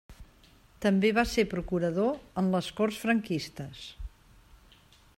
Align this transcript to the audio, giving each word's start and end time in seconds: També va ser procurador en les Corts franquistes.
També 0.85 1.11
va 1.17 1.25
ser 1.33 1.45
procurador 1.51 2.11
en 2.43 2.51
les 2.57 2.73
Corts 2.81 3.01
franquistes. 3.05 3.89